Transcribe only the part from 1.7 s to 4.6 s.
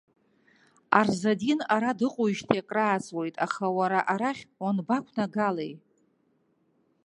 ара дыҟоуижьҭеи акрааҵуеит, аха уара арахь